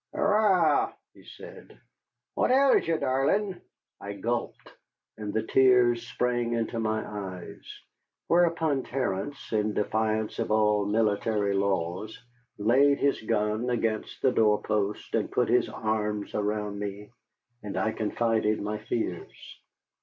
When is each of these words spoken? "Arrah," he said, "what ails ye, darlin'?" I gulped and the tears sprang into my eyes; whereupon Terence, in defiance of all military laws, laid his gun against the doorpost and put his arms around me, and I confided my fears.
"Arrah," 0.15 0.95
he 1.13 1.23
said, 1.23 1.79
"what 2.33 2.49
ails 2.49 2.87
ye, 2.87 2.97
darlin'?" 2.97 3.61
I 4.01 4.13
gulped 4.13 4.67
and 5.15 5.31
the 5.31 5.43
tears 5.43 6.07
sprang 6.07 6.53
into 6.53 6.79
my 6.79 7.07
eyes; 7.07 7.63
whereupon 8.25 8.81
Terence, 8.81 9.53
in 9.53 9.75
defiance 9.75 10.39
of 10.39 10.49
all 10.49 10.87
military 10.87 11.53
laws, 11.53 12.17
laid 12.57 12.97
his 12.97 13.21
gun 13.21 13.69
against 13.69 14.23
the 14.23 14.31
doorpost 14.31 15.13
and 15.13 15.31
put 15.31 15.49
his 15.49 15.69
arms 15.69 16.33
around 16.33 16.79
me, 16.79 17.11
and 17.61 17.77
I 17.77 17.91
confided 17.91 18.59
my 18.59 18.79
fears. 18.79 19.35